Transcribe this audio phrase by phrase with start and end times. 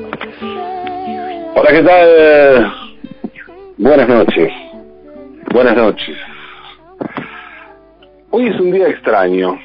[0.00, 2.72] Hola, ¿qué tal?
[3.78, 4.52] Buenas noches.
[5.52, 6.16] Buenas noches.
[8.30, 9.58] Hoy es un día extraño.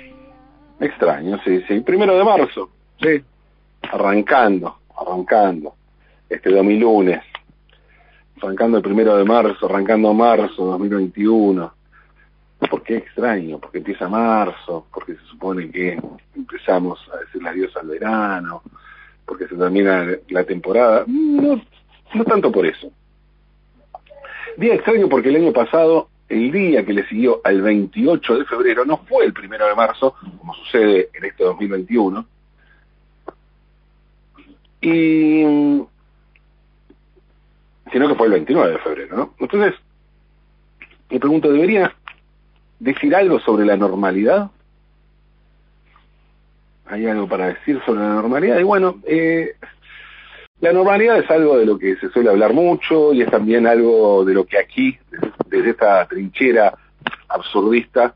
[0.79, 1.81] Extraño, sí, sí.
[1.81, 3.23] Primero de marzo, sí.
[3.91, 5.75] Arrancando, arrancando.
[6.27, 7.21] Este lunes.
[8.41, 11.73] Arrancando el primero de marzo, arrancando marzo 2021.
[12.71, 13.59] ¿Por qué extraño?
[13.59, 15.99] Porque empieza marzo, porque se supone que
[16.35, 18.63] empezamos a decirle adiós al verano,
[19.25, 21.05] porque se termina la temporada.
[21.07, 21.61] No,
[22.13, 22.91] no tanto por eso.
[24.57, 28.85] Día extraño porque el año pasado, el día que le siguió al 28 de febrero,
[28.85, 32.25] no fue el primero de marzo, como sucede en este 2021.
[34.81, 35.43] Y
[37.91, 39.33] sino que fue el 29 de febrero, ¿no?
[39.39, 39.75] Entonces,
[41.09, 41.95] me pregunto, ¿debería
[42.79, 44.49] decir algo sobre la normalidad?
[46.85, 48.59] ¿Hay algo para decir sobre la normalidad?
[48.59, 49.55] Y bueno, eh,
[50.59, 54.23] la normalidad es algo de lo que se suele hablar mucho y es también algo
[54.25, 54.97] de lo que aquí,
[55.47, 56.73] desde esta trinchera
[57.27, 58.15] absurdista,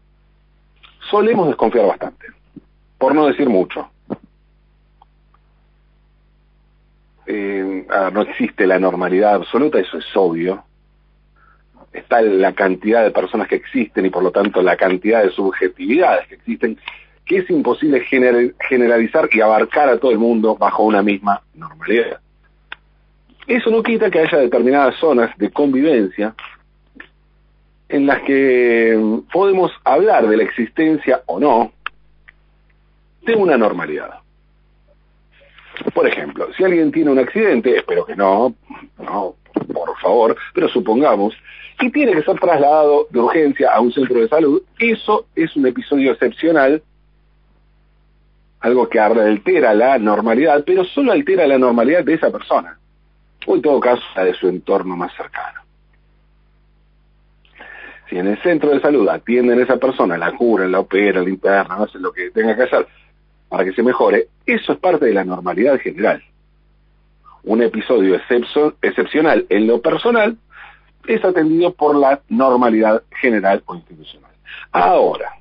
[1.10, 2.28] solemos desconfiar bastante,
[2.98, 3.90] por no decir mucho.
[7.26, 10.64] Eh, no existe la normalidad absoluta, eso es obvio.
[11.92, 16.28] Está la cantidad de personas que existen y por lo tanto la cantidad de subjetividades
[16.28, 16.80] que existen,
[17.27, 22.20] que es imposible generalizar y abarcar a todo el mundo bajo una misma normalidad.
[23.45, 26.36] Eso no quita que haya determinadas zonas de convivencia
[27.89, 31.71] en las que mm, podemos hablar de la existencia o no
[33.21, 34.20] de una normalidad.
[35.94, 38.55] Por ejemplo, si alguien tiene un accidente, espero que no,
[38.98, 39.36] no,
[39.73, 41.36] por favor, pero supongamos,
[41.80, 45.67] y tiene que ser trasladado de urgencia a un centro de salud, eso es un
[45.67, 46.82] episodio excepcional,
[48.60, 52.78] algo que altera la normalidad, pero solo altera la normalidad de esa persona
[53.48, 55.62] o en todo caso la de su entorno más cercano.
[58.10, 61.30] Si en el centro de salud atienden a esa persona, la curan, la operan, la
[61.30, 62.88] internan, hacen lo que tenga que hacer
[63.50, 66.22] para que se mejore, eso es parte de la normalidad general.
[67.44, 68.20] Un episodio
[68.82, 70.38] excepcional en lo personal
[71.06, 74.32] es atendido por la normalidad general o institucional.
[74.72, 75.32] Ahora,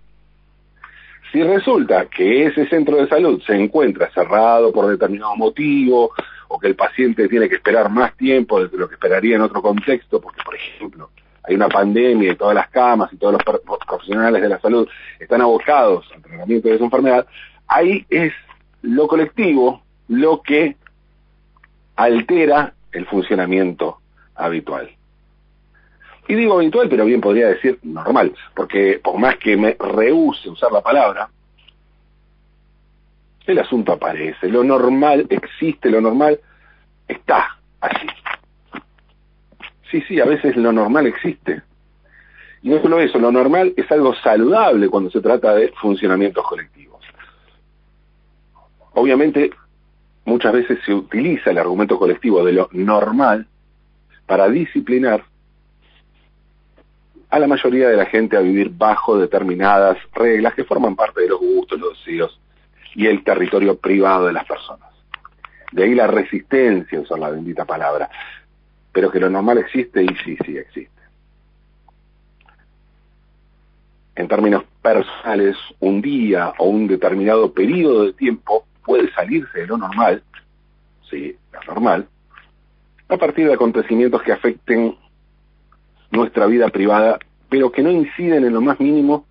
[1.32, 6.12] si resulta que ese centro de salud se encuentra cerrado por determinado motivo,
[6.48, 9.62] o que el paciente tiene que esperar más tiempo de lo que esperaría en otro
[9.62, 11.10] contexto, porque, por ejemplo,
[11.42, 14.88] hay una pandemia y todas las camas y todos los profesionales de la salud
[15.18, 17.26] están abocados al tratamiento de esa enfermedad,
[17.68, 18.32] ahí es
[18.82, 20.76] lo colectivo lo que
[21.96, 23.98] altera el funcionamiento
[24.34, 24.95] habitual.
[26.28, 30.72] Y digo habitual, pero bien podría decir normal, porque por más que me rehúse usar
[30.72, 31.28] la palabra,
[33.46, 36.40] el asunto aparece, lo normal existe, lo normal
[37.06, 38.08] está allí.
[39.90, 41.62] Sí, sí, a veces lo normal existe.
[42.62, 47.04] Y no solo eso, lo normal es algo saludable cuando se trata de funcionamientos colectivos.
[48.94, 49.50] Obviamente,
[50.24, 53.46] muchas veces se utiliza el argumento colectivo de lo normal
[54.26, 55.22] para disciplinar
[57.28, 61.28] a la mayoría de la gente a vivir bajo determinadas reglas que forman parte de
[61.28, 62.40] los gustos, los deseos
[62.94, 64.90] y el territorio privado de las personas.
[65.72, 68.08] De ahí la resistencia usar la bendita palabra.
[68.92, 70.90] Pero que lo normal existe y sí, sí existe.
[74.14, 79.76] En términos personales, un día o un determinado periodo de tiempo puede salirse de lo
[79.76, 80.22] normal,
[81.10, 82.08] sí, lo normal,
[83.08, 84.96] a partir de acontecimientos que afecten
[86.10, 87.18] nuestra vida privada,
[87.48, 89.26] pero que no inciden en lo más mínimo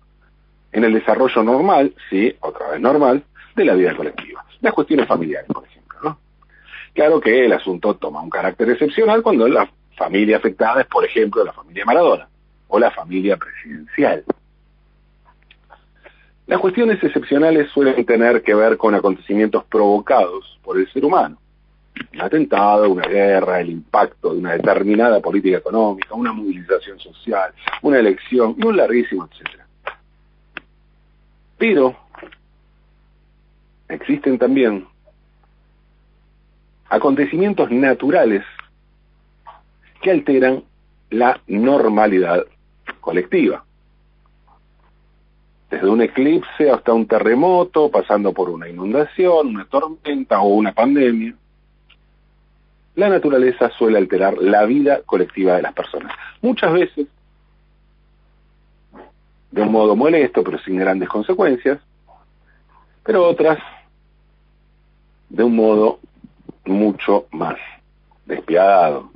[0.72, 3.24] en el desarrollo normal, sí, otra vez normal,
[3.54, 4.44] de la vida colectiva.
[4.60, 5.98] Las cuestiones familiares, por ejemplo.
[6.02, 6.18] ¿no?
[6.92, 11.44] Claro que el asunto toma un carácter excepcional cuando la familia afectada es, por ejemplo,
[11.44, 12.28] la familia Maradona
[12.68, 14.24] o la familia presidencial.
[16.46, 21.38] Las cuestiones excepcionales suelen tener que ver con acontecimientos provocados por el ser humano.
[22.14, 27.52] Un atentado, una guerra, el impacto de una determinada política económica, una movilización social,
[27.82, 29.66] una elección y un larguísimo etcétera.
[31.58, 31.96] Pero
[33.88, 34.86] existen también
[36.88, 38.44] acontecimientos naturales
[40.02, 40.62] que alteran
[41.10, 42.44] la normalidad
[43.00, 43.64] colectiva.
[45.70, 51.34] Desde un eclipse hasta un terremoto, pasando por una inundación, una tormenta o una pandemia,
[52.96, 56.12] la naturaleza suele alterar la vida colectiva de las personas.
[56.40, 57.06] Muchas veces,
[59.50, 61.78] de un modo molesto, pero sin grandes consecuencias,
[63.04, 63.58] pero otras
[65.28, 66.00] de un modo
[66.64, 67.56] mucho más
[68.24, 69.10] despiadado.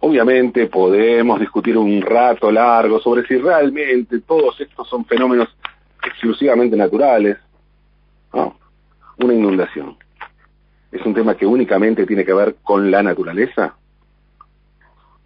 [0.00, 5.48] Obviamente podemos discutir un rato largo sobre si realmente todos estos son fenómenos
[6.02, 7.36] exclusivamente naturales.
[8.32, 9.96] Una inundación.
[10.92, 13.74] ¿Es un tema que únicamente tiene que ver con la naturaleza?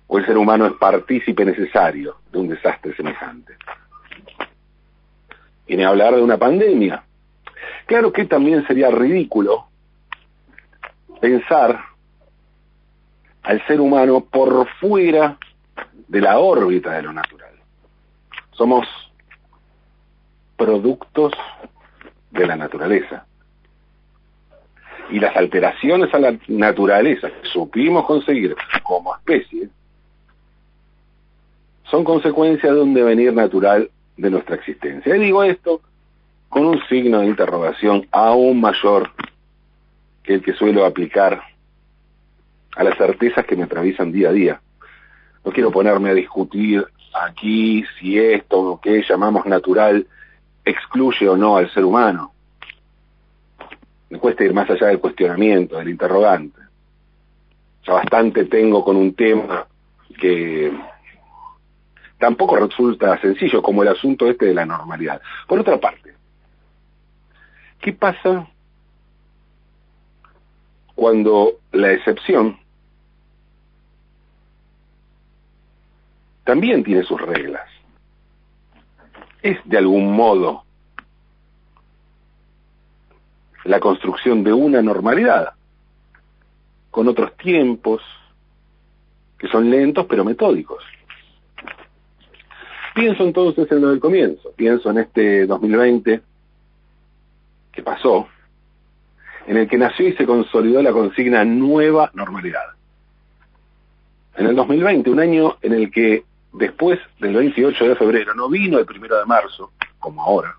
[0.06, 3.56] ¿O el ser humano es partícipe necesario de un desastre semejante?
[5.66, 7.02] Viene a hablar de una pandemia.
[7.86, 9.66] Claro que también sería ridículo
[11.20, 11.80] pensar
[13.42, 15.36] al ser humano por fuera
[16.06, 17.54] de la órbita de lo natural.
[18.52, 18.86] Somos
[20.56, 21.32] productos
[22.30, 23.25] de la naturaleza.
[25.10, 29.68] Y las alteraciones a la naturaleza que supimos conseguir como especie
[31.84, 35.16] son consecuencia de un devenir natural de nuestra existencia.
[35.16, 35.80] Y digo esto
[36.48, 39.10] con un signo de interrogación aún mayor
[40.22, 41.40] que el que suelo aplicar
[42.76, 44.60] a las certezas que me atraviesan día a día.
[45.44, 50.06] No quiero ponerme a discutir aquí si esto o que llamamos natural
[50.64, 52.32] excluye o no al ser humano.
[54.08, 56.60] Me cuesta ir más allá del cuestionamiento, del interrogante.
[57.86, 59.66] Ya bastante tengo con un tema
[60.20, 60.72] que
[62.18, 65.20] tampoco resulta sencillo como el asunto este de la normalidad.
[65.46, 66.14] Por otra parte,
[67.80, 68.48] ¿qué pasa
[70.94, 72.58] cuando la excepción
[76.44, 77.68] también tiene sus reglas?
[79.42, 80.65] Es de algún modo
[83.66, 85.54] la construcción de una normalidad,
[86.90, 88.02] con otros tiempos
[89.38, 90.82] que son lentos pero metódicos.
[92.94, 96.22] Pienso entonces en lo del comienzo, pienso en este 2020
[97.72, 98.28] que pasó,
[99.46, 102.64] en el que nació y se consolidó la consigna nueva normalidad.
[104.36, 108.78] En el 2020, un año en el que después del 28 de febrero no vino
[108.78, 110.56] el primero de marzo, como ahora,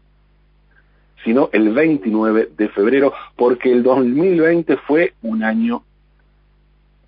[1.23, 5.83] sino el 29 de febrero, porque el 2020 fue un año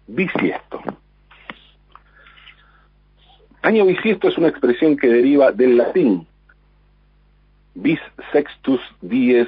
[0.07, 0.81] bisiesto.
[3.61, 6.27] Año bisiesto es una expresión que deriva del latín
[7.75, 7.99] bis
[8.31, 9.47] sextus dies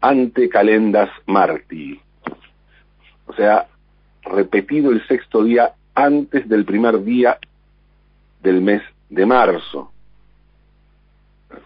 [0.00, 2.00] ante calendas marti.
[3.26, 3.66] O sea,
[4.22, 7.38] repetido el sexto día antes del primer día
[8.42, 9.92] del mes de marzo,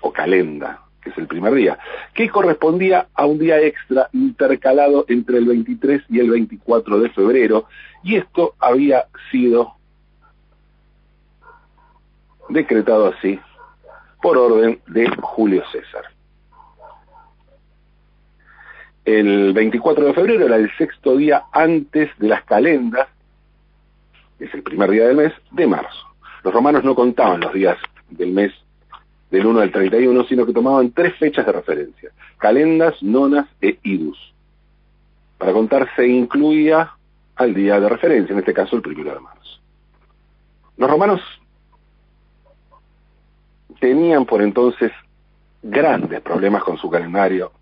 [0.00, 1.78] o calenda, es el primer día,
[2.14, 7.66] que correspondía a un día extra intercalado entre el 23 y el 24 de febrero,
[8.02, 9.74] y esto había sido
[12.48, 13.38] decretado así
[14.22, 16.04] por orden de Julio César.
[19.04, 23.08] El 24 de febrero era el sexto día antes de las calendas,
[24.38, 26.06] es el primer día del mes, de marzo.
[26.44, 27.78] Los romanos no contaban los días
[28.10, 28.52] del mes
[29.30, 34.34] del 1 al 31, sino que tomaban tres fechas de referencia, calendas, nonas e idus.
[35.36, 36.92] Para contar se incluía
[37.36, 39.60] al día de referencia, en este caso el primero de marzo.
[40.76, 41.20] Los romanos
[43.80, 44.92] tenían por entonces
[45.62, 47.52] grandes problemas con su calendario.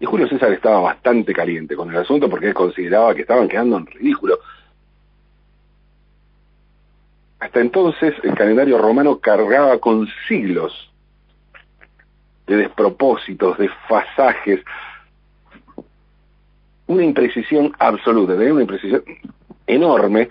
[0.00, 3.76] Y Julio César estaba bastante caliente con el asunto porque él consideraba que estaban quedando
[3.76, 4.38] en ridículo.
[7.40, 10.92] Hasta entonces el calendario romano cargaba con siglos
[12.46, 14.60] de despropósitos, de fasajes,
[16.86, 19.04] una imprecisión absoluta, de una imprecisión
[19.66, 20.28] enorme,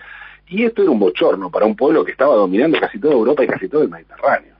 [0.48, 3.46] y esto era un bochorno para un pueblo que estaba dominando casi toda Europa y
[3.46, 4.56] casi todo el Mediterráneo.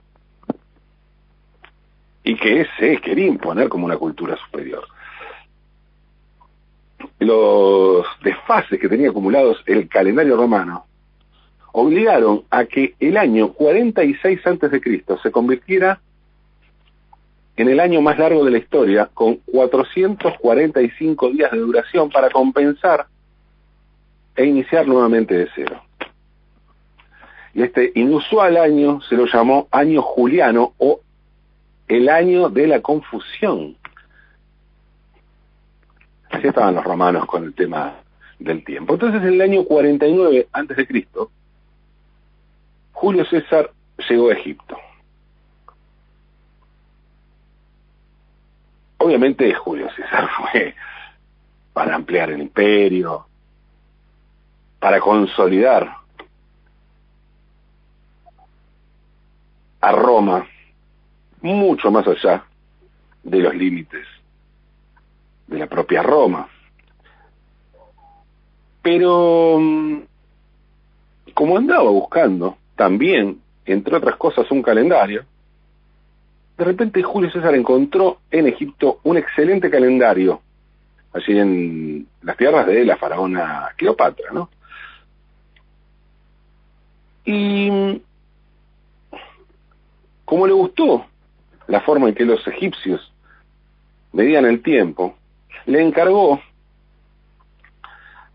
[2.23, 4.87] Y que se quería imponer como una cultura superior.
[7.19, 10.85] Los desfases que tenía acumulados el calendario romano
[11.71, 15.03] obligaron a que el año 46 a.C.
[15.21, 15.99] se convirtiera
[17.59, 23.07] en el año más largo de la historia, con 445 días de duración para compensar
[24.33, 25.81] e iniciar nuevamente de cero.
[27.53, 31.01] Y este inusual año se lo llamó año juliano o
[31.89, 33.75] el año de la confusión.
[36.29, 37.95] Así estaban los romanos con el tema
[38.39, 38.93] del tiempo.
[38.93, 41.31] Entonces, en el año 49 antes de Cristo,
[42.99, 43.71] Julio César
[44.09, 44.77] llegó a Egipto.
[48.97, 50.75] Obviamente Julio César fue
[51.71, 53.25] para ampliar el imperio,
[54.79, 55.95] para consolidar
[59.79, 60.45] a Roma
[61.41, 62.43] mucho más allá
[63.23, 64.05] de los límites
[65.47, 66.49] de la propia Roma.
[68.81, 69.99] Pero mm,
[71.33, 75.25] como andaba buscando también, entre otras cosas, un calendario,
[76.57, 80.41] de repente Julio César encontró en Egipto un excelente calendario,
[81.11, 84.49] allí en las tierras de la faraona Cleopatra, ¿no?
[87.25, 88.01] Y
[90.23, 91.05] como le gustó
[91.67, 93.11] la forma en que los egipcios
[94.13, 95.17] medían el tiempo,
[95.65, 96.39] le encargó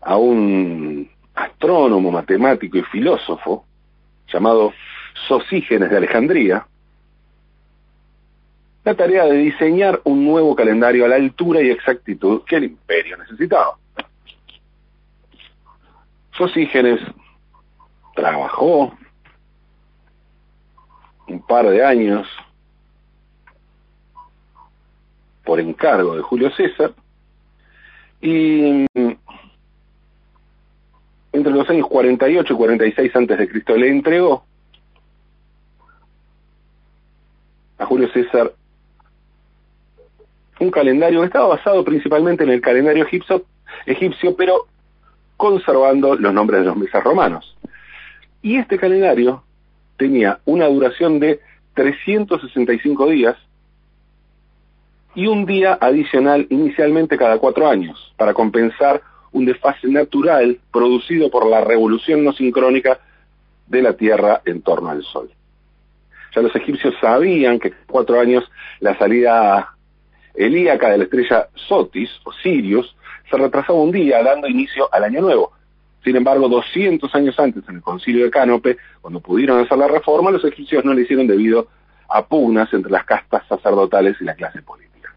[0.01, 3.65] a un astrónomo, matemático y filósofo
[4.31, 4.73] llamado
[5.27, 6.67] Sosígenes de Alejandría,
[8.83, 13.17] la tarea de diseñar un nuevo calendario a la altura y exactitud que el imperio
[13.17, 13.77] necesitaba.
[16.37, 16.99] Sosígenes
[18.13, 18.95] trabajó
[21.27, 22.27] un par de años
[25.43, 26.93] por encargo de Julio César
[28.21, 28.85] y
[31.35, 34.45] entre los años 48 y 46 antes de Cristo le entregó
[37.77, 38.53] a Julio César
[40.59, 43.43] un calendario que estaba basado principalmente en el calendario egipcio,
[43.85, 44.67] egipcio, pero
[45.35, 47.57] conservando los nombres de los meses romanos.
[48.41, 49.43] Y este calendario
[49.97, 51.41] tenía una duración de
[51.73, 53.35] 365 días
[55.13, 59.01] y un día adicional inicialmente cada cuatro años, para compensar
[59.35, 62.99] un desfase natural producido por la revolución no sincrónica
[63.67, 65.29] de la Tierra en torno al Sol.
[66.33, 68.49] Ya los egipcios sabían que cuatro años
[68.79, 69.75] la salida
[70.33, 72.95] helíaca de la estrella Sotis, o Sirius,
[73.29, 75.51] se retrasaba un día, dando inicio al año nuevo.
[76.05, 80.31] Sin embargo, 200 años antes, en el concilio de Cánope, cuando pudieron hacer la reforma,
[80.31, 81.67] los egipcios no le hicieron debido
[82.07, 85.13] a pugnas entre las castas sacerdotales y la clase política.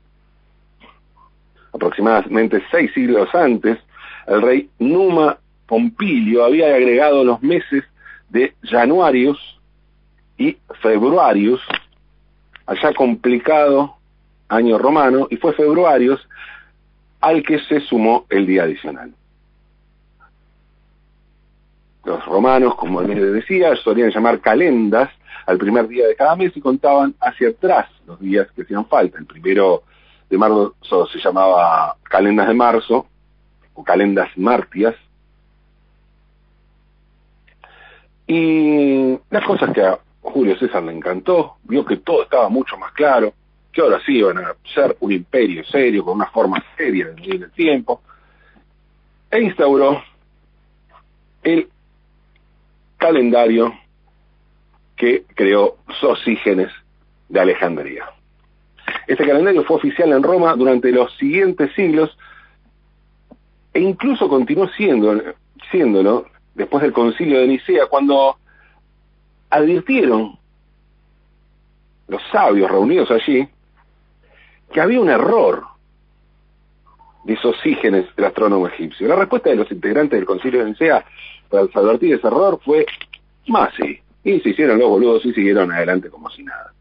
[1.73, 3.79] Aproximadamente seis siglos antes,
[4.29, 7.85] el rey Numa Pompilio había agregado los meses
[8.29, 9.39] de Januarius
[10.37, 11.61] y Februarius,
[12.67, 13.97] allá complicado
[14.49, 16.27] año romano, y fue Februarius
[17.21, 19.13] al que se sumó el día adicional.
[22.05, 25.11] Los romanos, como les decía, solían llamar calendas
[25.47, 29.19] al primer día de cada mes y contaban hacia atrás los días que hacían falta.
[29.19, 29.83] El primero
[30.31, 30.75] de marzo
[31.13, 33.07] se llamaba calendas de marzo
[33.85, 34.95] calendas martias.
[38.27, 42.93] Y las cosas que a Julio César le encantó, vio que todo estaba mucho más
[42.93, 43.33] claro,
[43.73, 47.43] que ahora sí iban a ser un imperio serio, con una forma seria de medir
[47.43, 48.03] el tiempo,
[49.31, 50.03] e instauró
[51.43, 51.69] el
[52.99, 53.73] calendario
[54.97, 56.71] que creó Sosígenes
[57.29, 58.05] de Alejandría.
[59.07, 62.17] Este calendario fue oficial en Roma durante los siguientes siglos
[63.73, 65.23] e incluso continuó siendo,
[65.71, 68.37] siéndolo después del concilio de Nicea, cuando
[69.51, 70.39] advirtieron
[72.09, 73.49] los sabios reunidos allí
[74.73, 75.65] que había un error
[77.25, 79.07] de Sosígenes, el astrónomo egipcio.
[79.07, 81.05] La respuesta de los integrantes del concilio de Nicea
[81.49, 82.87] para advertir ese error fue
[83.49, 84.01] más sí.
[84.25, 86.73] Y se hicieron los boludos y siguieron adelante como si nada.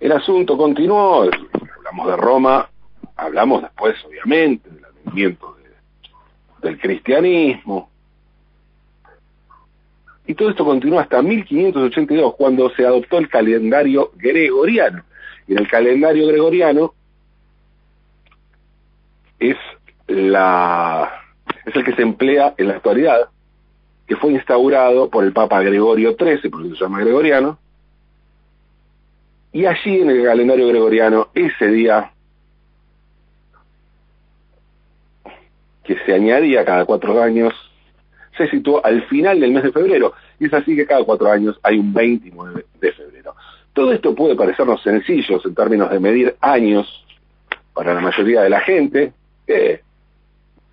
[0.00, 1.28] El asunto continuó,
[1.76, 2.68] hablamos de Roma,
[3.16, 4.68] hablamos después, obviamente,
[5.08, 5.56] advenimiento
[6.62, 7.90] del cristianismo.
[10.26, 15.02] Y todo esto continuó hasta 1582, cuando se adoptó el calendario gregoriano.
[15.46, 16.92] Y el calendario gregoriano
[19.38, 19.56] es
[20.06, 21.10] la
[21.64, 23.28] es el que se emplea en la actualidad,
[24.06, 27.58] que fue instaurado por el Papa Gregorio XIII, por eso se llama gregoriano,
[29.52, 32.12] y allí en el calendario gregoriano, ese día
[35.88, 37.54] que se añadía cada cuatro años,
[38.36, 41.58] se situó al final del mes de febrero, y es así que cada cuatro años
[41.62, 43.34] hay un 29 de febrero.
[43.72, 47.06] Todo esto puede parecernos sencillos en términos de medir años
[47.72, 49.14] para la mayoría de la gente,
[49.46, 49.80] que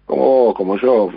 [0.06, 1.10] como como yo,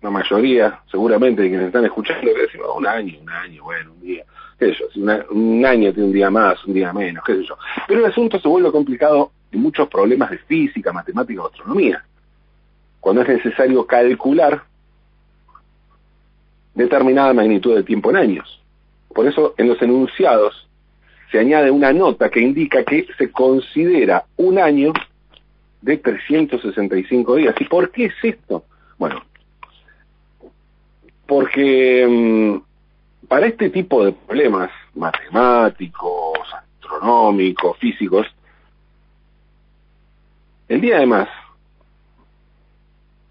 [0.00, 4.00] la mayoría, seguramente, de quienes están escuchando, que decimos un año, un año, bueno, un
[4.00, 4.24] día,
[4.60, 7.42] qué sé yo, si un año tiene un día más, un día menos, qué sé
[7.42, 7.58] yo.
[7.88, 12.04] Pero el asunto se vuelve complicado en muchos problemas de física, matemática astronomía,
[13.04, 14.62] cuando es necesario calcular
[16.72, 18.62] determinada magnitud de tiempo en años.
[19.14, 20.66] Por eso en los enunciados
[21.30, 24.94] se añade una nota que indica que se considera un año
[25.82, 27.54] de 365 días.
[27.60, 28.64] ¿Y por qué es esto?
[28.96, 29.22] Bueno,
[31.26, 38.26] porque mm, para este tipo de problemas matemáticos, astronómicos, físicos,
[40.68, 41.28] el día de más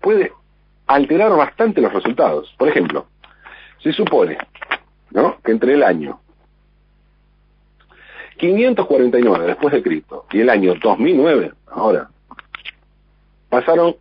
[0.04, 0.34] puede
[0.86, 2.54] alterar bastante los resultados.
[2.58, 3.08] Por ejemplo,
[3.82, 4.38] se supone
[5.12, 5.38] ¿no?
[5.42, 6.20] que entre el año
[8.38, 12.10] 549 después de Cristo y el año 2009, ahora,
[13.50, 13.96] pasaron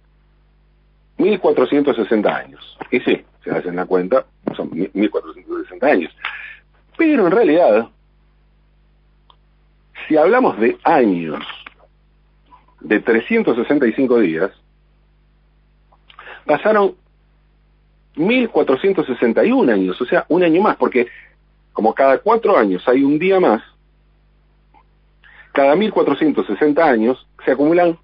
[1.19, 2.79] 1460 años.
[2.91, 6.13] Y sí, se hacen la cuenta, son 1460 años.
[6.97, 7.89] Pero en realidad,
[10.09, 11.45] si hablamos de años
[12.81, 14.51] de 365 días,
[16.45, 16.97] pasaron
[18.17, 21.09] 1461 años, o sea, un año más, porque
[21.73, 23.63] como cada cuatro años hay un día más,
[25.53, 27.99] cada 1460 años se acumulan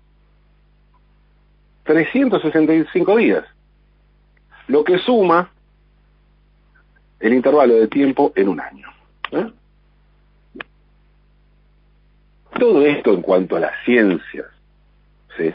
[1.85, 3.45] 365 días,
[4.67, 5.51] lo que suma
[7.21, 8.89] el intervalo de tiempo en un año.
[9.33, 9.51] ¿eh?
[12.59, 14.47] Todo esto en cuanto a las ciencias.
[15.37, 15.51] ¿sí?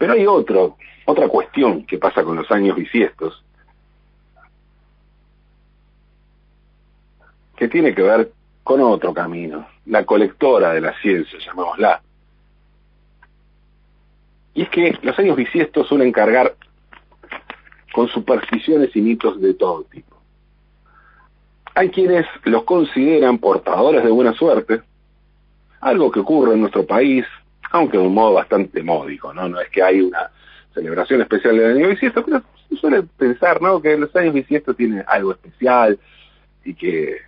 [0.00, 3.44] Pero hay otro, otra cuestión que pasa con los años bisiestos,
[7.54, 8.32] que tiene que ver
[8.64, 12.00] con otro camino, la colectora de la ciencia, llamémosla.
[14.54, 16.56] Y es que los años bisiestos suelen cargar
[17.92, 20.16] con supersticiones y mitos de todo tipo.
[21.74, 24.80] Hay quienes los consideran portadores de buena suerte,
[25.82, 27.26] algo que ocurre en nuestro país,
[27.70, 29.48] aunque de un modo bastante módico, ¿no?
[29.48, 30.30] No es que hay una
[30.74, 33.80] celebración especial del año bisiesto, pero se suele pensar, ¿no?
[33.80, 35.98] Que los años bisiestos tienen algo especial
[36.64, 37.18] y que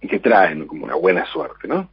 [0.00, 1.88] y que traen como una buena suerte, ¿no?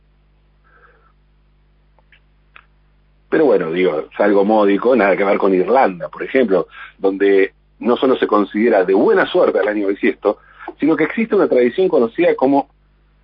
[3.29, 7.95] Pero bueno, digo, es algo módico, nada que ver con Irlanda, por ejemplo, donde no
[7.95, 10.39] solo se considera de buena suerte el año bisiesto,
[10.77, 12.69] sino que existe una tradición conocida como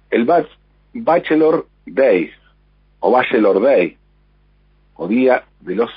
[0.10, 0.26] el
[0.94, 2.32] Bachelor Day,
[3.00, 3.98] o Bachelor Day,
[4.96, 5.92] o Día de los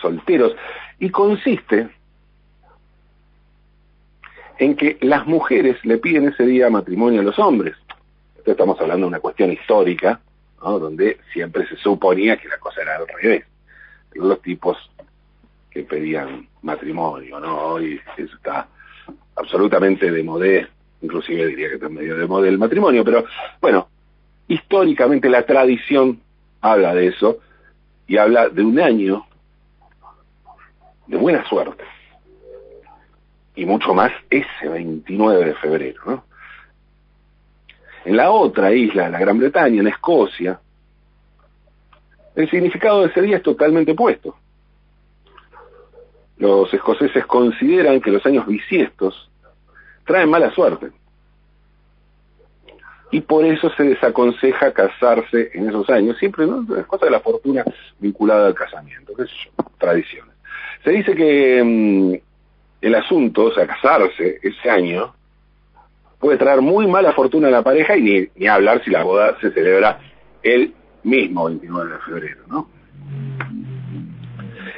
[0.00, 0.54] Solteros,
[0.98, 1.88] y consiste
[4.58, 7.76] en que las mujeres le piden ese día matrimonio a los hombres.
[8.44, 10.20] Estamos hablando de una cuestión histórica,
[10.60, 13.44] donde siempre se suponía que la cosa era al revés.
[14.14, 14.78] Los tipos
[15.70, 17.58] que pedían matrimonio, ¿no?
[17.58, 18.66] Hoy eso está
[19.36, 20.66] absolutamente de modé,
[21.02, 23.24] inclusive diría que está medio de modé el matrimonio, pero
[23.60, 23.88] bueno,
[24.48, 26.20] históricamente la tradición
[26.60, 27.38] habla de eso
[28.06, 29.26] y habla de un año
[31.06, 31.84] de buena suerte.
[33.54, 36.24] Y mucho más ese 29 de febrero, ¿no?
[38.04, 40.60] En la otra isla, la Gran Bretaña, en Escocia,
[42.36, 44.36] el significado de ese día es totalmente opuesto.
[46.36, 49.30] Los escoceses consideran que los años bisiestos
[50.04, 50.92] traen mala suerte.
[53.10, 56.66] Y por eso se desaconseja casarse en esos años, siempre, ¿no?
[56.76, 57.64] Es cosa de la fortuna
[57.98, 60.34] vinculada al casamiento, qué sé yo, tradiciones.
[60.82, 62.14] Se dice que mm,
[62.80, 65.14] el asunto, o sea, casarse ese año,
[66.18, 69.36] puede traer muy mala fortuna a la pareja y ni, ni hablar si la boda
[69.40, 70.00] se celebra
[70.42, 72.68] el mismo 29 de febrero, ¿no?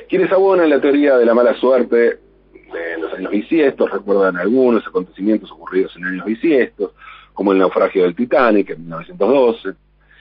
[0.09, 2.19] Quienes abonan la teoría de la mala suerte
[2.53, 6.93] en los años bisiestos recuerdan algunos acontecimientos ocurridos en años bisiestos,
[7.39, 9.69] como el naufragio del Titanic en 1912,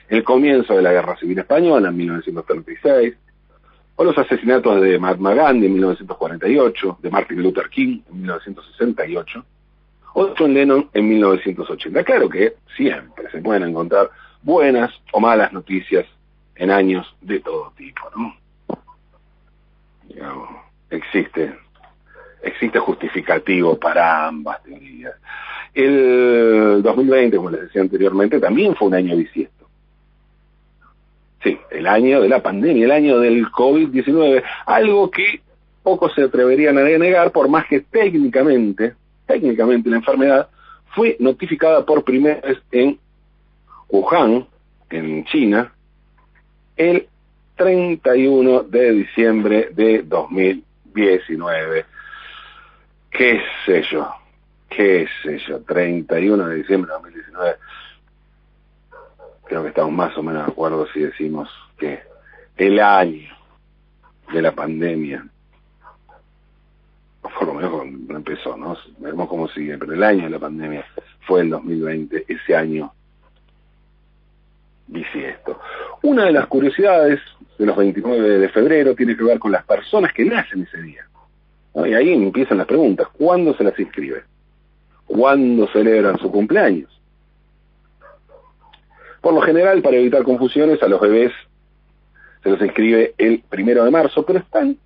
[0.10, 3.16] el comienzo de la Guerra Civil Española en 1936,
[3.96, 9.46] o los asesinatos de Mahatma Gandhi en 1948, de Martin Luther King en 1968,
[10.14, 12.04] o John Lennon en 1980.
[12.04, 14.12] Claro que siempre se pueden encontrar
[14.44, 16.06] buenas o malas noticias
[16.54, 18.36] en años de todo tipo, ¿no?
[20.92, 21.58] existe,
[22.44, 25.16] existe justificativo para ambas teorías.
[25.78, 29.70] El 2020, como les decía anteriormente, también fue un año bisiesto.
[31.44, 35.40] Sí, el año de la pandemia, el año del COVID-19, algo que
[35.84, 38.96] pocos se atreverían a negar, por más que técnicamente,
[39.28, 40.50] técnicamente la enfermedad
[40.96, 42.98] fue notificada por primera vez en
[43.88, 44.48] Wuhan,
[44.90, 45.72] en China,
[46.76, 47.08] el
[47.56, 51.86] 31 de diciembre de 2019.
[53.12, 54.10] ¿Qué sé yo?
[54.70, 55.62] ¿Qué sé yo?
[55.62, 57.56] 31 de diciembre de 2019.
[59.46, 62.02] Creo que estamos más o menos de acuerdo si decimos que
[62.58, 63.34] el año
[64.34, 65.26] de la pandemia,
[67.22, 68.76] por lo menos cuando empezó, ¿no?
[68.98, 70.86] Vemos cómo sigue, pero el año de la pandemia
[71.22, 72.94] fue el 2020, ese año
[74.88, 75.60] bisiesto.
[76.02, 77.20] Una de las curiosidades
[77.58, 81.08] de los 29 de febrero tiene que ver con las personas que nacen ese día.
[81.76, 83.08] Y ahí empiezan las preguntas.
[83.10, 84.24] ¿Cuándo se las inscribe?
[85.08, 86.92] ¿Cuándo celebran su cumpleaños?
[89.22, 91.34] Por lo general, para evitar confusiones, a los bebés
[92.44, 94.78] se los inscribe el primero de marzo, pero están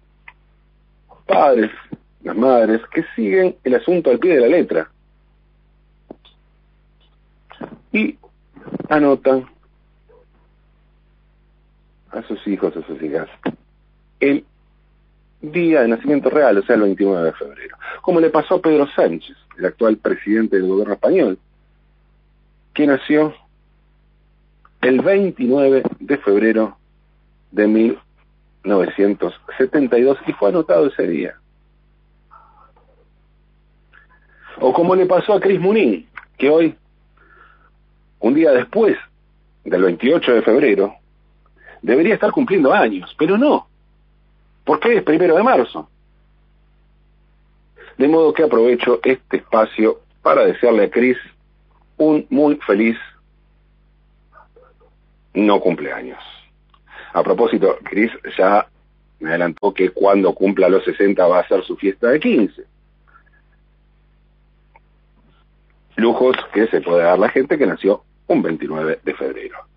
[1.25, 1.71] padres,
[2.23, 4.89] las madres, que siguen el asunto al pie de la letra.
[7.91, 8.17] Y
[8.89, 9.45] anotan
[12.11, 13.27] a sus hijos, a sus hijas,
[14.19, 14.45] el
[15.41, 17.77] día de nacimiento real, o sea, el 29 de febrero.
[18.01, 21.39] Como le pasó a Pedro Sánchez, el actual presidente del gobierno español,
[22.73, 23.33] que nació
[24.81, 26.77] el 29 de febrero
[27.51, 31.35] de 1972 y fue anotado ese día.
[34.59, 36.75] O como le pasó a Cris Munín, que hoy,
[38.19, 38.97] un día después
[39.63, 40.95] del 28 de febrero,
[41.81, 43.67] debería estar cumpliendo años, pero no,
[44.63, 45.89] porque es primero de marzo.
[47.97, 51.17] De modo que aprovecho este espacio para desearle a Cris
[51.97, 52.97] un muy feliz
[55.33, 56.19] no cumpleaños.
[57.13, 58.67] A propósito, Cris ya
[59.19, 62.63] me adelantó que cuando cumpla los 60 va a ser su fiesta de 15.
[65.97, 69.70] Lujos que se puede dar la gente que nació un 29 de febrero.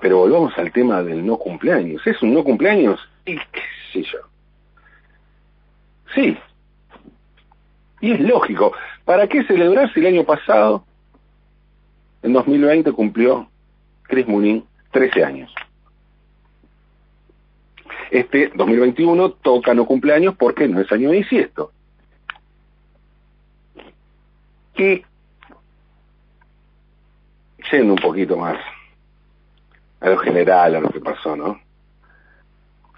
[0.00, 2.06] Pero volvamos al tema del no cumpleaños.
[2.06, 2.98] ¿Es un no cumpleaños?
[3.26, 4.18] Y qué sé yo.
[6.14, 6.36] Sí.
[8.00, 8.72] Y es lógico.
[9.04, 10.84] ¿Para qué celebrar si el año pasado,
[12.22, 13.48] en 2020, cumplió
[14.04, 15.54] Chris Munin 13 años?
[18.10, 21.72] Este 2021 toca no cumpleaños porque no es año de insiesto.
[24.76, 25.04] Y
[27.70, 28.58] yendo un poquito más
[30.00, 31.60] a lo general, a lo que pasó, ¿no?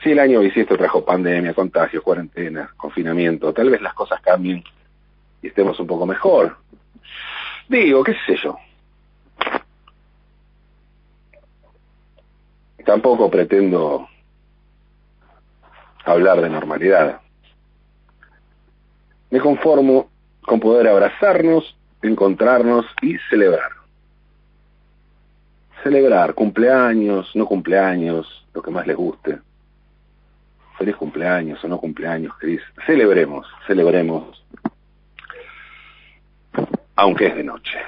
[0.02, 4.64] Si el año bisiesto trajo pandemia, contagios, cuarentena, confinamiento, tal vez las cosas cambien
[5.40, 6.56] y estemos un poco mejor.
[7.68, 8.56] Digo, qué sé yo.
[12.84, 14.08] Tampoco pretendo
[16.04, 17.20] hablar de normalidad.
[19.30, 20.10] Me conformo
[20.40, 23.81] con poder abrazarnos, encontrarnos y celebrar
[25.82, 29.38] celebrar cumpleaños, no cumpleaños, lo que más les guste.
[30.78, 32.62] Feliz cumpleaños o no cumpleaños, Cris.
[32.86, 34.44] Celebremos, celebremos,
[36.96, 37.78] aunque es de noche.